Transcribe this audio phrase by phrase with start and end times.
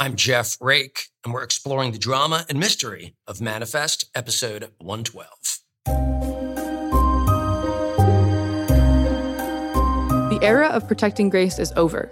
[0.00, 5.28] I'm Jeff Rake, and we're exploring the drama and mystery of Manifest, episode 112.
[10.30, 12.10] The era of protecting Grace is over.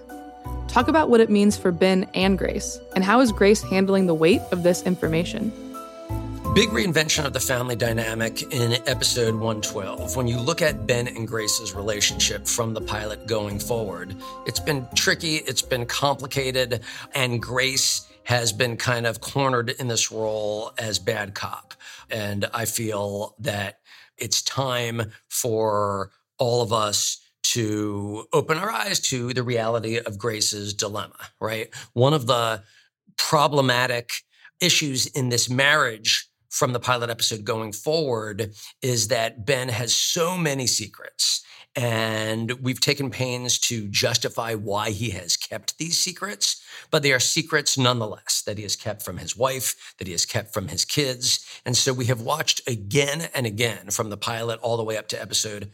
[0.69, 4.13] Talk about what it means for Ben and Grace, and how is Grace handling the
[4.13, 5.51] weight of this information?
[6.55, 10.17] Big reinvention of the family dynamic in episode 112.
[10.17, 14.87] When you look at Ben and Grace's relationship from the pilot going forward, it's been
[14.97, 16.81] tricky, it's been complicated,
[17.15, 21.75] and Grace has been kind of cornered in this role as bad cop.
[22.11, 23.79] And I feel that
[24.17, 30.75] it's time for all of us to open our eyes to the reality of Grace's
[30.75, 31.69] dilemma, right?
[31.93, 32.63] One of the
[33.17, 34.25] problematic
[34.61, 40.37] issues in this marriage from the pilot episode going forward is that Ben has so
[40.37, 41.45] many secrets.
[41.77, 47.21] And we've taken pains to justify why he has kept these secrets, but they are
[47.21, 50.85] secrets nonetheless that he has kept from his wife, that he has kept from his
[50.85, 51.47] kids.
[51.65, 55.09] And so we have watched again and again from the pilot all the way up
[55.09, 55.71] to episode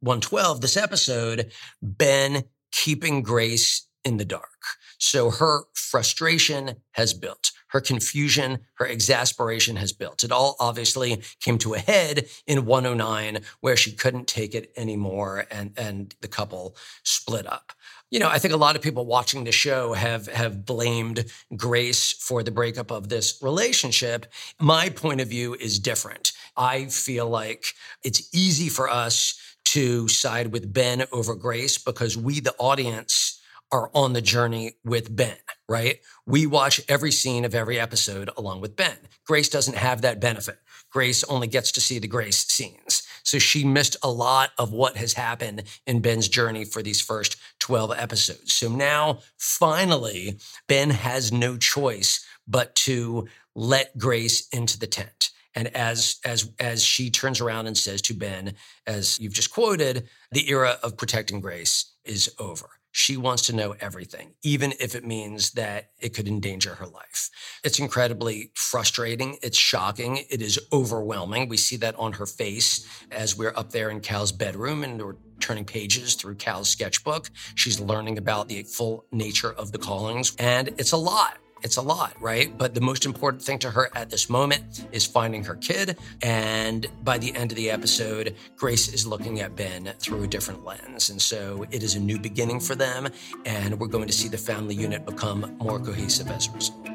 [0.00, 1.50] 112, this episode,
[1.82, 4.49] Ben keeping Grace in the dark.
[4.98, 10.24] So her frustration has built her confusion, her exasperation has built.
[10.24, 15.46] It all obviously came to a head in 109 where she couldn't take it anymore
[15.50, 17.72] and, and the couple split up.
[18.10, 22.12] You know, I think a lot of people watching the show have have blamed Grace
[22.12, 24.26] for the breakup of this relationship.
[24.58, 26.32] My point of view is different.
[26.56, 27.66] I feel like
[28.02, 33.39] it's easy for us to side with Ben over Grace because we, the audience,
[33.72, 35.36] are on the journey with Ben,
[35.68, 36.00] right?
[36.26, 38.96] We watch every scene of every episode along with Ben.
[39.26, 40.58] Grace doesn't have that benefit.
[40.90, 43.02] Grace only gets to see the Grace scenes.
[43.22, 47.36] So she missed a lot of what has happened in Ben's journey for these first
[47.60, 48.52] 12 episodes.
[48.52, 55.30] So now, finally, Ben has no choice but to let Grace into the tent.
[55.54, 58.54] And as as as she turns around and says to Ben,
[58.86, 62.68] as you've just quoted, the era of protecting Grace is over.
[62.92, 67.30] She wants to know everything, even if it means that it could endanger her life.
[67.62, 69.38] It's incredibly frustrating.
[69.42, 70.24] It's shocking.
[70.28, 71.48] It is overwhelming.
[71.48, 75.16] We see that on her face as we're up there in Cal's bedroom and we're
[75.40, 77.30] turning pages through Cal's sketchbook.
[77.54, 81.38] She's learning about the full nature of the callings, and it's a lot.
[81.62, 82.56] It's a lot, right?
[82.56, 85.98] But the most important thing to her at this moment is finding her kid.
[86.22, 90.64] And by the end of the episode, Grace is looking at Ben through a different
[90.64, 91.10] lens.
[91.10, 93.08] And so it is a new beginning for them.
[93.44, 96.86] And we're going to see the family unit become more cohesive as a result.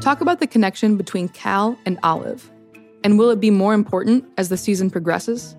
[0.00, 2.48] Talk about the connection between Cal and Olive.
[3.02, 5.56] And will it be more important as the season progresses?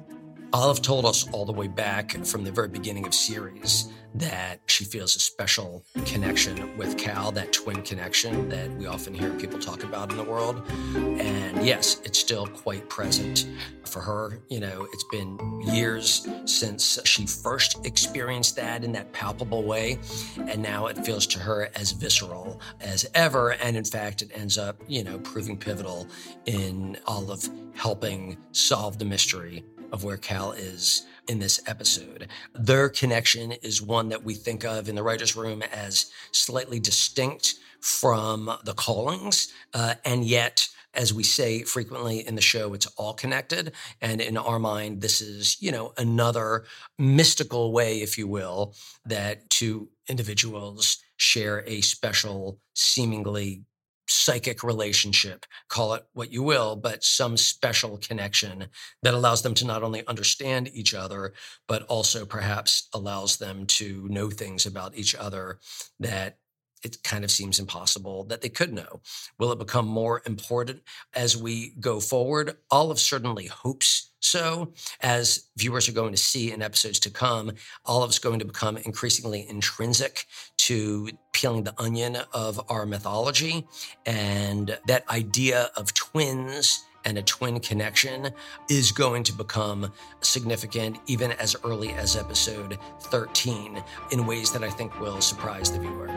[0.54, 4.84] Olive told us all the way back from the very beginning of series that she
[4.84, 9.84] feels a special connection with Cal, that twin connection that we often hear people talk
[9.84, 10.64] about in the world.
[10.96, 13.48] And yes, it's still quite present
[13.86, 14.42] for her.
[14.50, 20.00] You know, it's been years since she first experienced that in that palpable way.
[20.38, 23.52] And now it feels to her as visceral as ever.
[23.52, 26.08] And in fact, it ends up, you know, proving pivotal
[26.46, 32.28] in Olive helping solve the mystery of where Cal is in this episode.
[32.56, 37.56] Their connection is one that we think of in the writer's room as slightly distinct
[37.80, 43.14] from the callings, uh, and yet as we say frequently in the show, it's all
[43.14, 43.74] connected.
[44.02, 46.66] And in our mind, this is, you know, another
[46.98, 48.74] mystical way, if you will,
[49.06, 53.66] that two individuals share a special, seemingly
[54.10, 58.66] psychic relationship, call it what you will, but some special connection
[59.04, 61.34] that allows them to not only understand each other,
[61.68, 65.60] but also perhaps allows them to know things about each other
[66.00, 66.38] that
[66.84, 69.02] it kind of seems impossible that they could know.
[69.38, 70.82] Will it become more important
[71.14, 72.58] as we go forward?
[72.72, 77.54] Olive certainly hopes so, as viewers are going to see in episodes to come,
[77.86, 80.26] all of Olive's going to become increasingly intrinsic
[80.58, 83.68] to peeling the onion of our mythology.
[84.08, 88.32] And that idea of twins and a twin connection
[88.68, 93.82] is going to become significant even as early as episode 13
[94.12, 96.08] in ways that I think will surprise the viewer.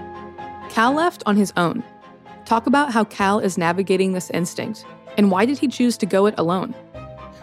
[0.70, 1.84] Cal left on his own.
[2.46, 4.86] Talk about how Cal is navigating this instinct
[5.18, 6.74] and why did he choose to go it alone?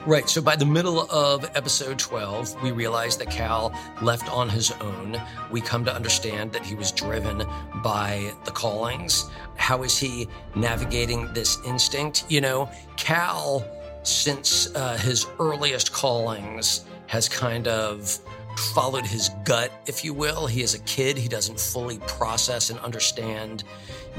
[0.05, 0.29] Right.
[0.29, 5.21] So by the middle of episode 12, we realize that Cal left on his own.
[5.51, 7.43] We come to understand that he was driven
[7.83, 9.29] by the callings.
[9.57, 12.23] How is he navigating this instinct?
[12.29, 13.65] You know, Cal,
[14.03, 18.19] since uh, his earliest callings, has kind of
[18.59, 20.45] followed his gut, if you will.
[20.45, 21.17] He is a kid.
[21.17, 23.63] He doesn't fully process and understand,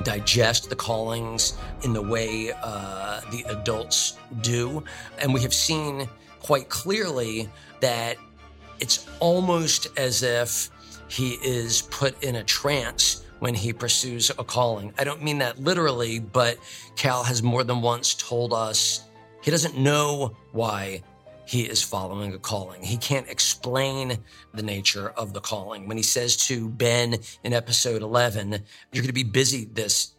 [0.02, 4.82] digest the callings in the way uh, the adults do.
[5.19, 6.08] And we have seen
[6.40, 7.48] quite clearly
[7.81, 8.16] that
[8.81, 10.70] it's almost as if
[11.08, 14.93] he is put in a trance when he pursues a calling.
[14.98, 16.58] I don't mean that literally, but
[16.96, 19.04] Cal has more than once told us
[19.43, 21.02] he doesn't know why
[21.50, 22.81] he is following a calling.
[22.81, 24.19] He can't explain
[24.55, 25.88] the nature of the calling.
[25.88, 28.52] When he says to Ben in episode 11,
[28.93, 30.14] You're going to be busy this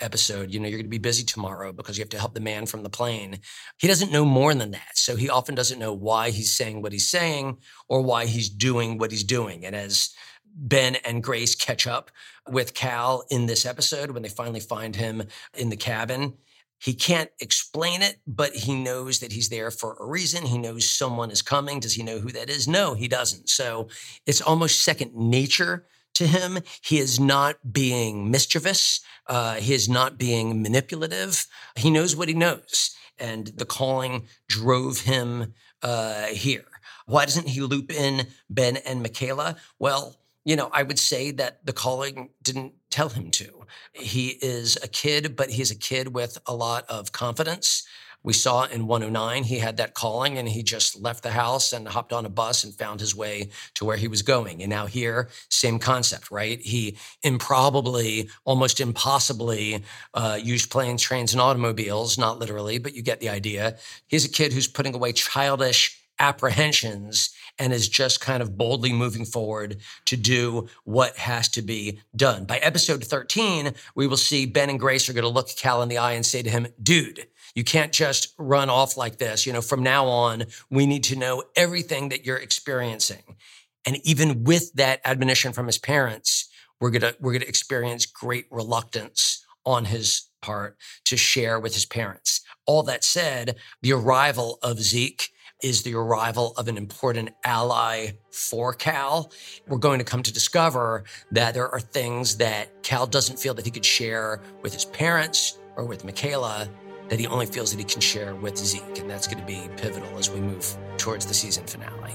[0.00, 2.40] episode, you know, you're going to be busy tomorrow because you have to help the
[2.40, 3.38] man from the plane.
[3.78, 4.96] He doesn't know more than that.
[4.98, 7.58] So he often doesn't know why he's saying what he's saying
[7.88, 9.64] or why he's doing what he's doing.
[9.64, 10.12] And as
[10.56, 12.10] Ben and Grace catch up
[12.48, 15.22] with Cal in this episode when they finally find him
[15.54, 16.34] in the cabin.
[16.82, 20.46] He can't explain it, but he knows that he's there for a reason.
[20.46, 21.78] He knows someone is coming.
[21.78, 22.66] Does he know who that is?
[22.66, 23.48] No, he doesn't.
[23.48, 23.88] So
[24.26, 26.58] it's almost second nature to him.
[26.82, 29.00] He is not being mischievous.
[29.28, 31.46] Uh, he is not being manipulative.
[31.76, 32.96] He knows what he knows.
[33.16, 36.64] And the calling drove him uh, here.
[37.06, 39.54] Why doesn't he loop in Ben and Michaela?
[39.78, 43.66] Well, you know, I would say that the calling didn't tell him to.
[43.92, 47.84] He is a kid, but he's a kid with a lot of confidence.
[48.24, 51.88] We saw in 109, he had that calling and he just left the house and
[51.88, 54.62] hopped on a bus and found his way to where he was going.
[54.62, 56.60] And now, here, same concept, right?
[56.60, 59.82] He improbably, almost impossibly
[60.14, 63.76] uh, used planes, trains, and automobiles, not literally, but you get the idea.
[64.06, 69.24] He's a kid who's putting away childish apprehensions and is just kind of boldly moving
[69.24, 72.44] forward to do what has to be done.
[72.44, 75.88] By episode 13, we will see Ben and Grace are going to look Cal in
[75.88, 77.26] the eye and say to him, dude,
[77.56, 79.44] you can't just run off like this.
[79.44, 83.36] You know, from now on, we need to know everything that you're experiencing.
[83.84, 86.48] And even with that admonition from his parents,
[86.80, 90.76] we're going to, we're going to experience great reluctance on his part
[91.06, 92.40] to share with his parents.
[92.64, 95.30] All that said, the arrival of Zeke
[95.62, 99.30] is the arrival of an important ally for Cal.
[99.68, 103.64] We're going to come to discover that there are things that Cal doesn't feel that
[103.64, 106.68] he could share with his parents or with Michaela
[107.08, 108.98] that he only feels that he can share with Zeke.
[108.98, 112.14] And that's going to be pivotal as we move towards the season finale.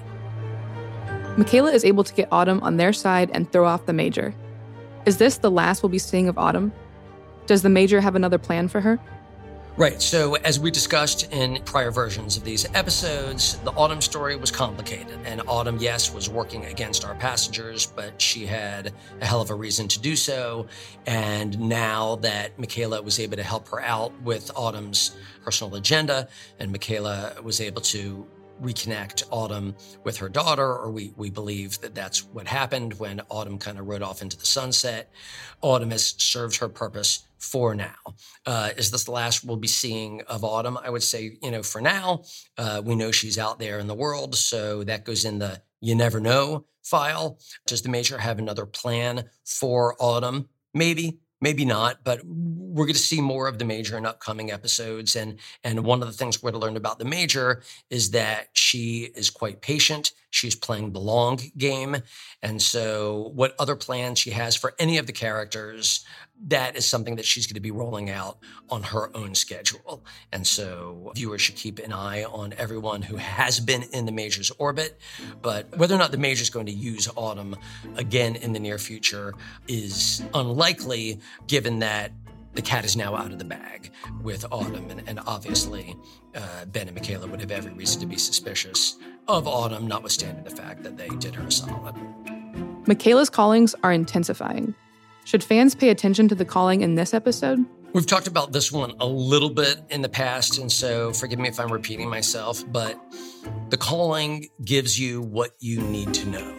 [1.37, 4.33] Michaela is able to get Autumn on their side and throw off the Major.
[5.05, 6.73] Is this the last we'll be seeing of Autumn?
[7.45, 8.99] Does the Major have another plan for her?
[9.77, 10.01] Right.
[10.01, 15.19] So, as we discussed in prior versions of these episodes, the Autumn story was complicated.
[15.23, 18.91] And Autumn, yes, was working against our passengers, but she had
[19.21, 20.65] a hell of a reason to do so.
[21.05, 26.27] And now that Michaela was able to help her out with Autumn's personal agenda,
[26.57, 28.25] and Michaela was able to
[28.61, 33.57] reconnect Autumn with her daughter, or we, we believe that that's what happened when Autumn
[33.57, 35.11] kind of rode off into the sunset.
[35.61, 37.95] Autumn has served her purpose for now.
[38.45, 40.77] Uh, is this the last we'll be seeing of Autumn?
[40.83, 42.23] I would say, you know, for now,
[42.57, 44.35] uh, we know she's out there in the world.
[44.35, 47.39] So that goes in the you never know file.
[47.65, 50.49] Does the Major have another plan for Autumn?
[50.73, 55.15] Maybe, maybe not, but we're going to see more of the major in upcoming episodes.
[55.15, 59.09] And and one of the things we're to learn about the major is that she
[59.15, 60.11] is quite patient.
[60.37, 61.97] She's playing the long game,
[62.43, 66.05] and so what other plans she has for any of the characters,
[66.47, 68.37] that is something that she's going to be rolling out
[68.69, 70.05] on her own schedule.
[70.31, 74.51] And so viewers should keep an eye on everyone who has been in the major's
[74.59, 74.99] orbit.
[75.41, 77.55] But whether or not the major is going to use Autumn
[77.95, 79.33] again in the near future
[79.67, 82.11] is unlikely, given that
[82.57, 83.91] the cat is now out of the bag
[84.23, 84.89] with Autumn.
[84.89, 85.95] And, and obviously,
[86.33, 88.97] uh, Ben and Michaela would have every reason to be suspicious
[89.27, 91.93] of Autumn, notwithstanding the fact that they did her a solid.
[92.87, 94.73] Michaela's callings are intensifying.
[95.23, 97.63] Should fans pay attention to the calling in this episode?
[97.93, 101.49] We've talked about this one a little bit in the past, and so forgive me
[101.49, 102.99] if I'm repeating myself, but
[103.69, 106.56] the calling gives you what you need to know.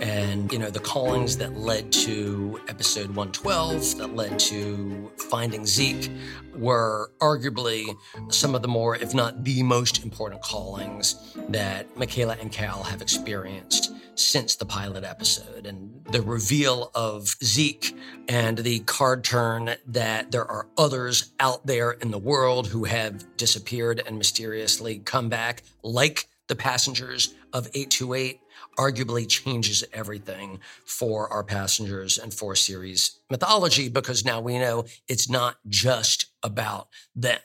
[0.00, 6.10] And, you know, the callings that led to episode 112, that led to finding Zeke,
[6.54, 7.94] were arguably
[8.28, 13.02] some of the more, if not the most important callings that Michaela and Cal have
[13.02, 15.66] experienced since the pilot episode.
[15.66, 17.94] And the reveal of Zeke
[18.28, 23.36] and the card turn that there are others out there in the world who have
[23.36, 28.40] disappeared and mysteriously come back, like the passengers of 828
[28.76, 35.30] arguably changes everything for our passengers and for series mythology because now we know it's
[35.30, 37.38] not just about them.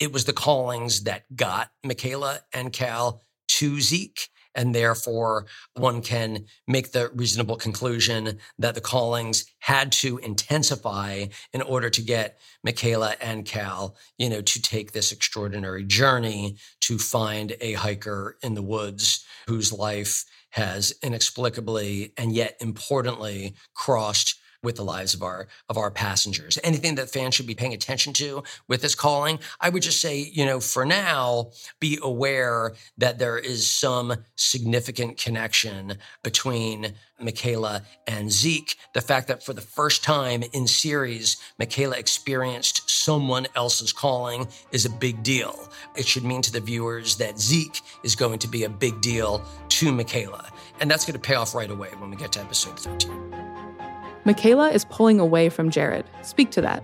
[0.00, 4.30] It was the callings that got Michaela and Cal to Zeke.
[4.56, 11.62] And therefore, one can make the reasonable conclusion that the callings had to intensify in
[11.62, 17.54] order to get Michaela and Cal, you know, to take this extraordinary journey to find
[17.60, 24.84] a hiker in the woods whose life has inexplicably and yet importantly crossed with the
[24.84, 26.58] lives of our of our passengers.
[26.62, 30.18] Anything that fans should be paying attention to with this calling, I would just say,
[30.18, 38.30] you know, for now, be aware that there is some significant connection between Michaela and
[38.30, 38.76] Zeke.
[38.92, 44.84] The fact that for the first time in series, Michaela experienced someone else's calling is
[44.84, 45.70] a big deal.
[45.96, 49.44] It should mean to the viewers that Zeke is going to be a big deal
[49.68, 50.50] to Michaela.
[50.80, 53.55] And that's going to pay off right away when we get to episode 13.
[54.26, 56.04] Michaela is pulling away from Jared.
[56.22, 56.82] Speak to that.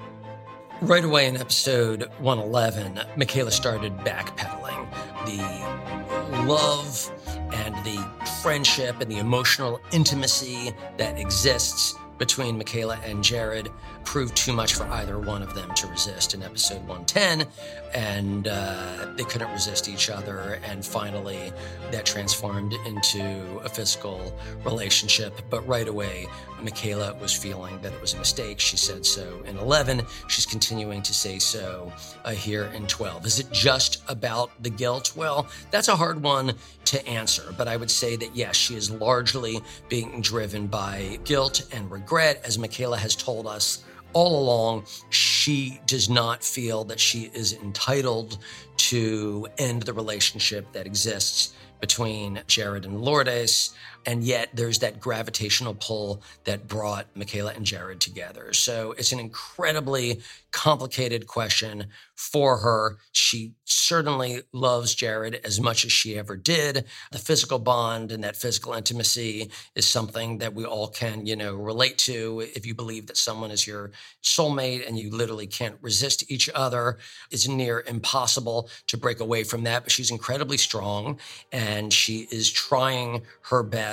[0.81, 4.89] Right away in episode 111, Michaela started backpedaling.
[5.27, 7.11] The love
[7.53, 7.99] and the
[8.43, 13.69] friendship and the emotional intimacy that exists between Michaela and Jared
[14.05, 17.47] proved too much for either one of them to resist in episode 110,
[17.95, 20.61] and uh, they couldn't resist each other.
[20.65, 21.53] And finally,
[21.91, 25.41] that transformed into a physical relationship.
[25.51, 26.27] But right away,
[26.63, 28.61] Michaela was feeling that it was a mistake.
[28.61, 30.03] She said so in 11.
[30.29, 31.93] She's continuing to say so
[32.25, 33.27] uh, here in 12.
[33.27, 35.13] Is it just about the guilt?
[35.17, 36.55] Well, that's a hard one
[36.87, 41.67] to answer, but I would say that yes, she is largely being driven by guilt
[41.73, 47.31] and regret, as Michaela has told us all along, she does not feel that she
[47.35, 48.39] is entitled
[48.77, 53.75] to end the relationship that exists between Jared and Lourdes.
[54.07, 58.53] And yet there's that gravitational pull that brought Michaela and Jared together.
[58.53, 62.99] So it's an incredibly complicated question for her.
[63.13, 66.85] She certainly loves Jared as much as she ever did.
[67.11, 71.55] The physical bond and that physical intimacy is something that we all can, you know,
[71.55, 72.47] relate to.
[72.55, 73.91] If you believe that someone is your
[74.23, 76.99] soulmate and you literally can't resist each other,
[77.31, 79.85] it's near impossible to break away from that.
[79.85, 81.19] But she's incredibly strong
[81.51, 83.92] and she is trying her best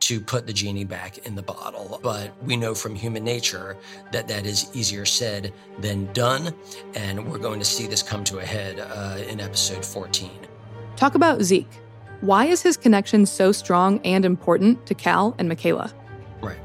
[0.00, 2.00] to put the genie back in the bottle.
[2.02, 3.76] But we know from human nature
[4.12, 6.54] that that is easier said than done.
[6.94, 10.30] And we're going to see this come to a head uh, in episode 14.
[10.96, 11.70] Talk about Zeke.
[12.22, 15.92] Why is his connection so strong and important to Cal and Michaela?
[16.42, 16.58] Right.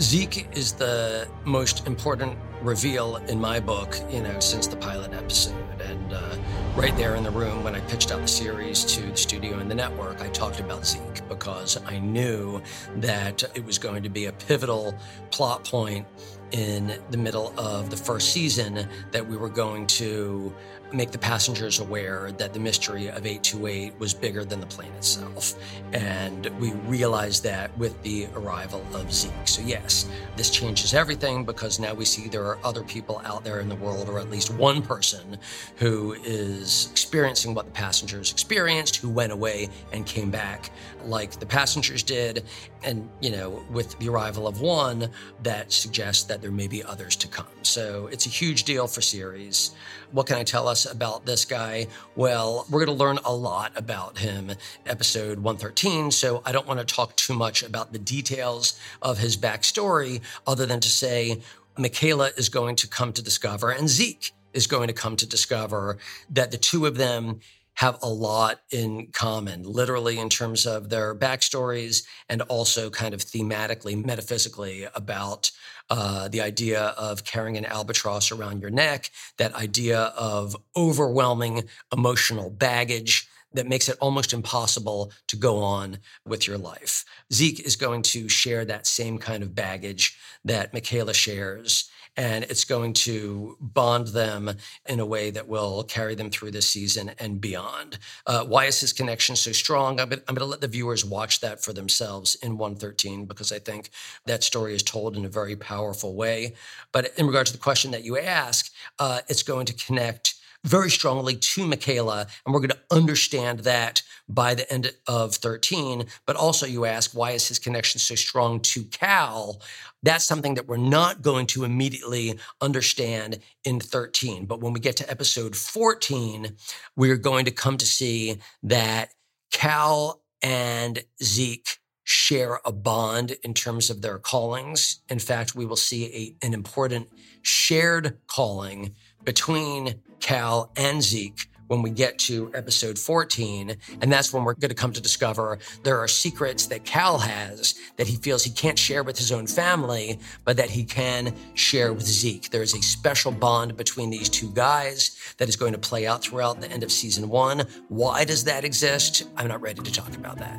[0.00, 5.80] Zeke is the most important reveal in my book, you know, since the pilot episode.
[5.80, 6.36] And uh,
[6.78, 9.68] right there in the room when I pitched out the series to the studio and
[9.68, 12.62] the network, I talked about Zeke because I knew
[12.98, 14.94] that it was going to be a pivotal
[15.32, 16.06] plot point
[16.52, 20.54] in the middle of the first season that we were going to
[20.92, 25.54] make the passengers aware that the mystery of 828 was bigger than the plane itself.
[25.92, 29.32] And we realized that with the arrival of Zeke.
[29.44, 33.60] So, yes, this changes everything because now we see there are other people out there
[33.60, 35.38] in the world, or at least one person
[35.76, 40.70] who is experiencing what the passengers experienced, who went away and came back
[41.04, 42.44] like the passengers did.
[42.82, 45.10] And, you know, with the arrival of one,
[45.42, 47.46] that suggests that there may be others to come.
[47.62, 49.72] So, it's a huge deal for series.
[50.12, 51.86] What can I tell us about this guy?
[52.16, 54.52] Well, we're going to learn a lot about him
[54.86, 56.10] episode 113.
[56.10, 60.64] So I don't want to talk too much about the details of his backstory other
[60.64, 61.42] than to say
[61.76, 65.98] Michaela is going to come to discover and Zeke is going to come to discover
[66.30, 67.40] that the two of them
[67.78, 73.20] have a lot in common, literally in terms of their backstories and also kind of
[73.20, 75.48] thematically, metaphysically about
[75.88, 82.50] uh, the idea of carrying an albatross around your neck, that idea of overwhelming emotional
[82.50, 87.04] baggage that makes it almost impossible to go on with your life.
[87.32, 92.64] Zeke is going to share that same kind of baggage that Michaela shares and it's
[92.64, 94.50] going to bond them
[94.88, 97.98] in a way that will carry them through this season and beyond.
[98.26, 100.00] Uh, why is his connection so strong?
[100.00, 103.90] I'm, going to let the viewers watch that for themselves in 113 because I think
[104.26, 106.56] that story is told in a very powerful way.
[106.90, 110.90] But in regards to the question that you ask, uh, it's going to connect very
[110.90, 116.06] strongly to Michaela, and we're going to understand that by the end of 13.
[116.26, 119.60] But also, you ask, why is his connection so strong to Cal?
[120.02, 124.46] That's something that we're not going to immediately understand in 13.
[124.46, 126.56] But when we get to episode 14,
[126.96, 129.10] we're going to come to see that
[129.50, 135.00] Cal and Zeke share a bond in terms of their callings.
[135.10, 137.08] In fact, we will see a, an important
[137.42, 143.76] shared calling between Cal and Zeke when we get to episode 14.
[144.00, 147.74] And that's when we're going to come to discover there are secrets that Cal has
[147.96, 151.92] that he feels he can't share with his own family, but that he can share
[151.92, 152.50] with Zeke.
[152.50, 156.22] There is a special bond between these two guys that is going to play out
[156.22, 157.64] throughout the end of season one.
[157.88, 159.24] Why does that exist?
[159.36, 160.58] I'm not ready to talk about that.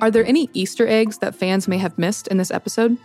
[0.00, 2.96] Are there any Easter eggs that fans may have missed in this episode?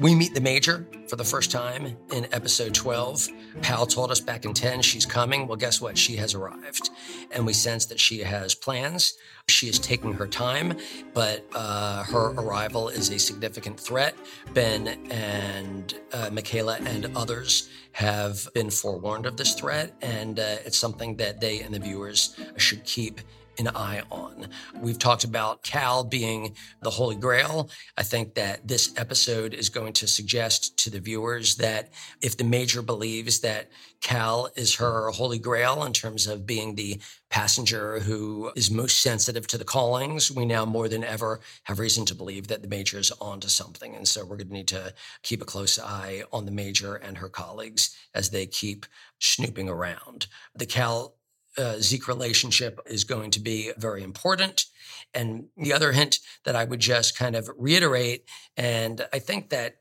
[0.00, 3.28] We meet the Major for the first time in episode 12.
[3.62, 5.46] Pal told us back in 10 she's coming.
[5.46, 5.96] Well, guess what?
[5.96, 6.90] She has arrived.
[7.30, 9.16] And we sense that she has plans.
[9.46, 10.78] She is taking her time,
[11.12, 14.16] but uh, her arrival is a significant threat.
[14.52, 20.78] Ben and uh, Michaela and others have been forewarned of this threat, and uh, it's
[20.78, 23.20] something that they and the viewers should keep
[23.58, 24.48] an eye on.
[24.80, 27.70] We've talked about Cal being the Holy Grail.
[27.96, 32.44] I think that this episode is going to suggest to the viewers that if the
[32.44, 33.70] Major believes that
[34.00, 39.46] Cal is her Holy Grail in terms of being the passenger who is most sensitive
[39.46, 42.98] to the callings, we now more than ever have reason to believe that the Major
[42.98, 43.96] is onto something.
[43.96, 44.92] And so we're going to need to
[45.22, 48.84] keep a close eye on the Major and her colleagues as they keep
[49.20, 50.26] snooping around.
[50.54, 51.14] The Cal
[51.58, 54.66] uh, Zeke relationship is going to be very important.
[55.12, 58.24] And the other hint that I would just kind of reiterate,
[58.56, 59.76] and I think that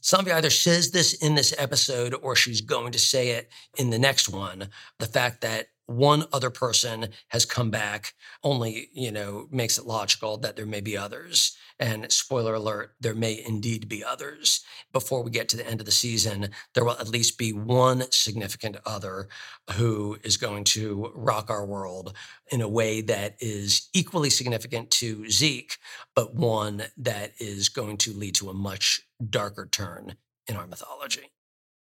[0.00, 3.98] Somebody either says this in this episode or she's going to say it in the
[3.98, 4.68] next one.
[4.98, 8.12] The fact that one other person has come back
[8.44, 11.56] only, you know, makes it logical that there may be others.
[11.80, 14.62] And spoiler alert, there may indeed be others.
[14.92, 18.04] Before we get to the end of the season, there will at least be one
[18.10, 19.28] significant other
[19.76, 22.14] who is going to rock our world
[22.52, 25.78] in a way that is equally significant to Zeke,
[26.14, 30.16] but one that is going to lead to a much darker turn
[30.46, 31.32] in our mythology.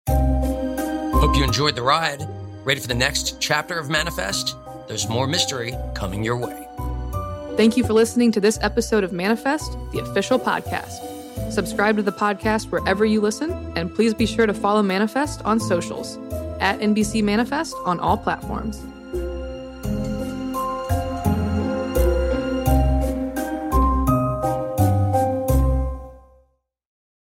[0.08, 2.28] Hope you enjoyed the ride.
[2.66, 4.56] Ready for the next chapter of Manifest?
[4.88, 6.68] There's more mystery coming your way.
[7.56, 11.52] Thank you for listening to this episode of Manifest, the official podcast.
[11.52, 15.60] Subscribe to the podcast wherever you listen, and please be sure to follow Manifest on
[15.60, 16.18] socials
[16.60, 18.82] at NBC Manifest on all platforms.